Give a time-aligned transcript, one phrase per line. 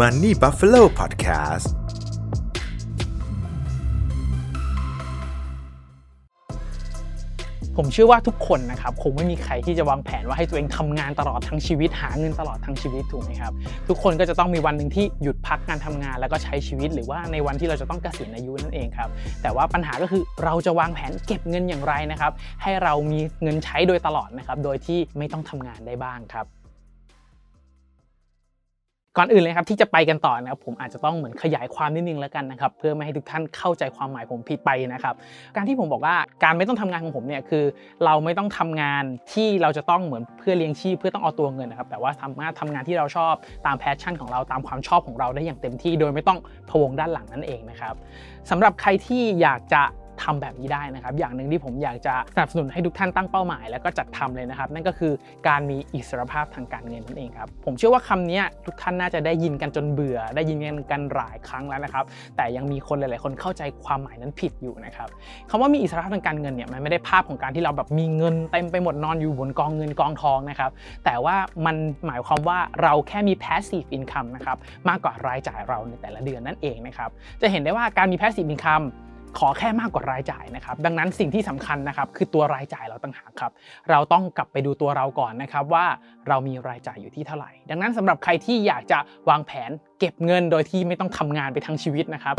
[0.00, 1.68] Money Buffalo Podcast
[7.76, 13.52] ผมเชื่อว่าทุกคนนะครับคงไม่มีใครที่จะวางแผนว่าให้ตัวเองทำงานตลอดทั้งชีวิตหาเงินตลอดทั้งชีวิตถูกไหมครับ
[13.88, 19.08] ทุกคนก็จะต้องมีวันหนึ่งที่หยุดพักการทำงาน แล้วก็ใช้ชีวิตหรือว่าในวันที่เราจะต้องเกษียณอายุนั่นเองครับ
[19.42, 22.32] แต่ว่าปัญหาก็คือเราจะวางแผนเก็บเงินอย่างไรนะครับ
[22.62, 26.46] ให้เรามีเงินใช้โดยตลอดนะครับโดยที่ไม่ต้องทำงานได้บ้างครับ
[29.18, 35.14] ก่อนอื่นเลยครับที่จะไปกันต่อนะครับผมอาจจะต้องเหมือนขยายความนิดนึงแล้วกันนะครับเพื่อไม่ให้ทุกท่านเข้าใจความหมายผมผิดไปนะครับ
[35.56, 36.14] การที่ผมบอกว่า
[36.44, 37.64] การไม่ต้องทำงานของผมเนี่ยคือ
[38.04, 43.34] เราไม่ต้องทำงานที่เราจะต้องเหมือนเพื่อเลี้ยงชีพเพื่อต้องเอาตัวเงินนะครับแต่ว่าสามารถทำงานที่เราชอบ
[43.66, 46.38] ตาม passion ของเราตามความชอบของเราได้อย่างเต็มที่ โดยไม่ต้อง
[46.70, 47.94] พะวงด้านหลังนั่นเองนะครับ
[48.50, 49.82] สำหรับใครที่อยากจะ
[50.22, 55.12] ทำแบบนี้ได้นะครับ อย่างหนึ่งที่ผมอยากจะสนับสนุนให้ทุกท่านตั้งเป้าหมาย แล้วก็จัดทำเลยนะครับ นั่นก็คือ
[55.48, 62.04] การมีอิสรภาพทางการเงินนั่นเองครับ ผมเชื่อว่าคำนี้ทุกท่านน่าจะได้ยินกันจนเบื่อ ได้ยินกันกันหลายครั้งแล้วนะครับ
[62.36, 65.08] แต่ยังมีคนหลาย ๆ คนเข้าใจความหมายนั้นผิดอยู่นะครับ
[65.50, 70.70] คำว่ามีอิสรภาพทางการเงินเนี่ยมันไม่ได้ภาพของการที่เราแบบมีเงินเต็มไปหมดนอนอยู่บนกองเงินกองทองนะครับ
[71.04, 71.36] แต่ว่า
[71.66, 74.56] มันหมายความว่าเราแค่มี passive income นะครับ
[74.88, 77.10] มากกว่ารายจ่ายเราในแต่ละเดือนนั่นเองนะครับ
[77.42, 78.86] จะเห็นได้ว่าการมี passive income
[79.38, 83.52] ขอแค่มากกว่ารายจ่ายนะครับดังนั้นสิ่งที่สำคัญนะครับคือตัวรายจ่ายเราต่างหากครับ
[83.90, 85.84] เราต้องกลับไปดูตัวเราก่อนนะครับว่า
[86.28, 88.98] เรามีรายจ่ายอยู่ที่เท่าไหร่ ดังนั้นสำหรับใครที่อยากจะ
[89.28, 92.36] วางแผนเก็บเงินโดยที่ไม่ต้องทำงานไปทั้งชีวิตนะครับ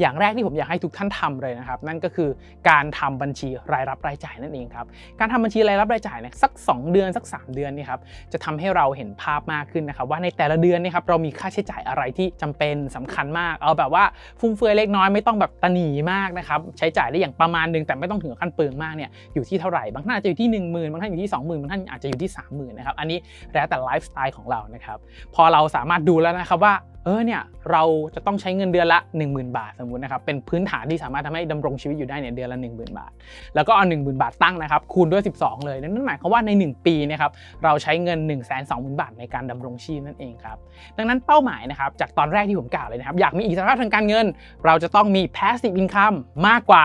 [0.00, 2.30] อย่างแรกที่ผมอยากให้ทุกท่านทำเลยนะครับ นั่นก็คือ
[2.68, 4.86] การทำบัญชีรายรับรายจ่ายนั่นเองครับ
[5.20, 8.00] การทำบัญชีรายรับรายจ่ายเนี่ยสัก 2 เดือนสัก 3 เดือนนี่ครับ
[8.32, 14.04] จะทำให้เราเห็นภาพมากขึ้นนะครับ ว่าในแต่ละเดือนนี่ครับเรามีค่าใช้จ่ายอะไรที่จำเป็นสำคัญมาก เอาแบบว่า
[14.40, 23.18] ฟุ่มเฟือยเล็กน้อยไม่ต้องแบบตะหนีมากนะครับใช้จ่ายได้อย่างประมาณนึงแต่ไม่ต้องถึงขั้นเปลืองมากเนี่ยอยู่ที่เท่าไหร่บางท่านอาจจะอยู่ที่ 1 0,000บางท่านอยู่ที่ 20,000บางท่านอาจจะอยู่ที่ 30,000นะครับอันนี้
[23.52, 24.98] แล้วแต่ไลฟ์สไตล์ของเรานะครับ
[25.34, 27.82] พอเราสามารถดูแล้วนะครับว่า เออเนี่ยเรา
[28.14, 33.12] จะต้องใช้เงินเดือนละ 10,000 บาทสมมุตินะครับเป็นพื้นฐานที่สามารถทำให้ดำรงชีวิตอยู่ได้เนี่ยเดือนละ 10,000 บาท
[33.54, 37.30] แล้วก็เอา 10,000 บาทตั้งนะครับคูณด้วย 12 เลยนั่นหมายความว่าใน 1 ปีนะครับ
[37.64, 40.56] เราใช้เงิน 1 2 0 0 0 0 บาทในการดำรงชีพนั่นเองครับ
[40.96, 44.26] ดังนั้นเป้าหมายนะครับจากตอนแรกที่ผมกล่าวเลยนะครับอยากมีอิสรภาพทางการเงิน
[44.66, 46.16] เราจะต้องมี passive income
[46.48, 46.84] มากกว่า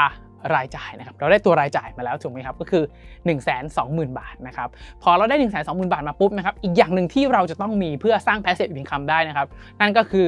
[0.56, 3.38] รายจ่ายนะครับเราได้ตัวรายจ่ายมาแล้วถูกไหมครับก็คือ 1 2 0
[3.78, 4.70] 0 0 0 บาทนะครับ
[5.04, 9.48] พอเราได้ 1 2 0 0 0 0 บาทมาปุ๊บนะครับอีกอย่างหนึ่งที่เราจะต้องมีเพื่อสร้าง passive income ได้นะครับ
[9.82, 10.28] นั่นก็คือ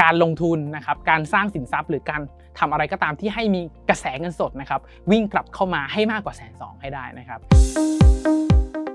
[0.00, 2.20] การลงทุนนะครับการสร้างสินทรัพย์หรือการ
[2.58, 4.80] ทำอะไรก็ตามที่ให้มีกระแสเงินสดนะครับ
[5.10, 7.40] วิ่งกลับเข้ามาให้มากกว่าแสนสองให้ได้นะครับ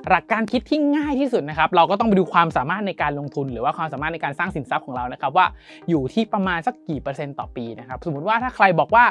[0.09, 5.45] หลักการคิดที่ง่ายที่สุดนะครับ เราก็ต้องไปดูความสามารถในการลงทุน หรือว่าความสามารถในการสร้างสินทรัพย์ของเรานะครับว่า
[5.89, 9.03] อยู่ที่ประมาณสักกี่เปอร์เซ็นต์ต่อปีนะครับ สมมติว่าถ้าใครบอกว่า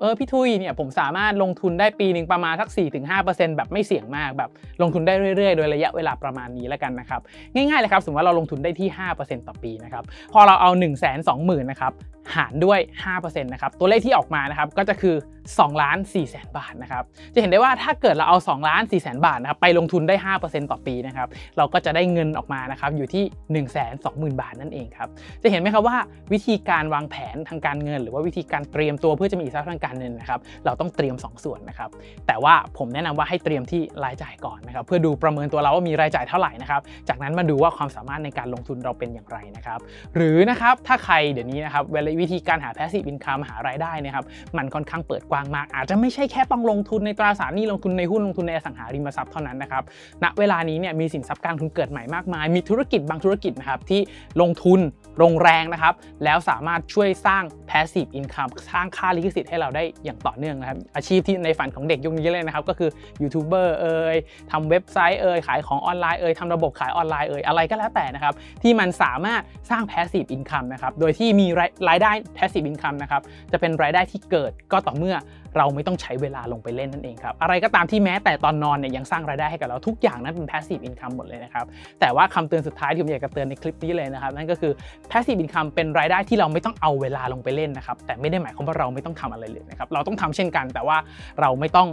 [0.00, 2.68] เออพี่ทุยเนี่ยผมสามารถลงทุนได้ปีหนึ่งประมาณสัก
[3.12, 4.50] 4-5%แบบไม่เสี่ยงมากแบบ
[4.82, 7.20] ลงทุนได้เรื่อยๆ โดยระยะเวลาประมาณนี้แล้วกันนะครับ
[7.54, 8.88] ง่ายๆเลยครับ สมมติว่าเราลงทุนได้ที่
[9.18, 10.94] 5%ต่อปีนะครับพอเราเอา 1 2 0 0
[11.28, 11.92] 0 0นะครับ
[12.34, 12.78] หารด้วย
[13.12, 15.14] 5%นะครับตัวเลขที่ออกมานะครับก็จะคือ
[15.48, 25.08] 2ล้าน4แสนบาทนะครับจะเห็นได้ว่าถ้าเกิดเราเอา2ล้าน4แสนบาทนะครับไปลงทุนได้ 5%ต่อปีนะครับเราก็จะได้เงินออกมานะครับอยู่ที่ 1 2 0 0 0 0 บาทนั่นเองครับ
[25.42, 25.96] จะเห็นไหมครับว่า
[26.32, 31.90] วิธีการวางแผนทางการเงิน หรือว่าวิธีการเตรียมตัวเพื่อจะมีอิสรภาพทางการเงินนะครับ เราต้องเตรียม 2 ส่วนนะครับ
[32.26, 39.78] แต่ว่าผมแนะนำว่าให้เตรียมที่รายจ่ายก่อนนะครับ เพื่อดูประเมินตัวเราว่ามีรายจ่ายเท่าไหร่นะครับ จากนั้นมาดูว่าความสามารถในการลงทุนเราเป็นอย่างไรนะครับ
[40.14, 44.24] หรือนะครับถ้าใครเดี๋ยวนี้นะครับเวลาวิธีการหา passive income หารายได้นะครับ
[44.56, 49.82] มันค่อนข้างเปิดกว้างมาก อาจจะไม่ใช่แค่ต้องลงทุนในตราสารหนี้ลงทุนในหุ้นลงทุนในอสังหาริมทรัพย์เท่านั้นนะครับ
[50.24, 54.00] ณเวลานี้เนี่ยมีสินทรัพย์การทุนเกิดใหม่มากมาย มีธุรกิจบางธุรกิจนะครับที่
[54.40, 54.80] ลงทุน
[55.22, 62.90] ลงแรงนะครับแล้วสามารถช่วยสร้าง passive income สร้างค่าลิขสิทธิ์ให้เราได้อย่างต่อเนื่องนะครับ อาชีพที่ในฝันของเด็กยุคนี้เลยนะครับ ก็คือ
[63.22, 64.16] ยูทูบเบอร์เอ่ย
[64.52, 71.46] ทำเว็บไซต์เอ่ยขายของออนไลน์เอ่ยทำระบบขายออนไลน์เอ่ยอะไรก็แล้วแต่นะครับ ที่มันสามารถสร้าง passive income นะครับ โดยที่มี
[71.88, 75.16] รายได้ passive income นะครับ จะเป็นรายได้ที่เกิดก็ต่อเมื่อ
[75.58, 81.66] เราไม่ต้องใช้เวลาลงไปเล่นนั่นเองครับ อะไรก็ตามที่แม้แต่ตอนนอนเนี่ยยังสร้างรายได้ให้กับเราทุกอย่างนั้นเป็น passive income หมดเลยนะครับ
[82.00, 84.72] แต่ว่าคำเตือนสุดท้ายที่ผมอยากจะเตือนในคลิปนี้เลยนะครับ นั่นก็คือ
[85.10, 90.96] passive income เป็นรายได้ที่เราไม่ต้องเอาเวลาลงไปเล่นนะครับ แต่ไม่ได้หมายความว่าเราไม่ต้องทำอะไรเลยนะครับเราต้องทำเช่นกัน แต่ว่า
[91.40, 91.88] เราไม่ต้อง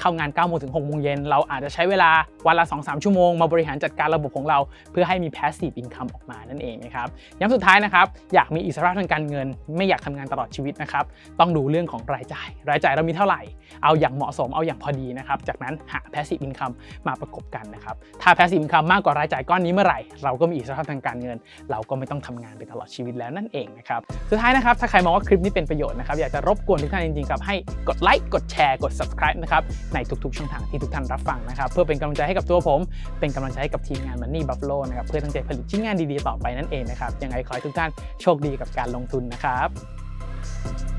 [0.00, 2.10] เข้างาน9โมงถึง6โมงเย็นเราอาจจะใช้เวลา
[2.46, 4.58] วันละ 2-3 ชั่วโมง มาบริหารจัดการระบบของเรา
[4.92, 7.08] เพื่อให้มี passive income ออกมานั่นเองนะครับ
[7.38, 9.46] ย้ำสุดท้ายนะครับอยากมีอิสระทางการเงิน
[9.76, 11.04] ไม่อยากทำงานตลอดชีวิตนะครับ
[11.40, 13.40] ต้องดูเรื่องของรายจ่าย รายจ่ายเรามีเท่าไหร่
[13.84, 16.74] เอาอย่างเหมาะสมเอาอย่างพอดีนะครับจากนั้นหา passive income
[17.06, 21.36] มาประกบกันนะครับถ้า passive income มากกว่ารายจ่ายก้อนนี้เมื่อไหร่เราก็มีอิสระทางการเงิน
[21.70, 24.00] เราก็ไม่ต้องทำงานไปตลอดชีวิตแล้วนั่นเองนะครับ
[24.30, 27.54] สุดท้ายนะครับถ้าใครมองว่าคลิปนี้เป็นประโยชน์นะครับอยากจะรบกวนทุกท่านจริงๆครับให้
[27.88, 29.62] กดไลค์กดแชร์กด subscribe นะครับ
[29.94, 32.80] ในทุกๆ ช่องทางที่ทุกท่านรับฟังนะครับ เพื่อเป็นกำลังใจให้กับตัวผม
[33.20, 37.90] เป็นกำลังใจให้กับทีมงานมันนี่บัฟโลนะครับเพื่อตั้งใจผลิตชิ้นงานดีๆต่อไปนั่นเองนะครับยังไงขอให้ทุกท่าน
[38.22, 40.95] โชคดีกับการลงทุนนะครับ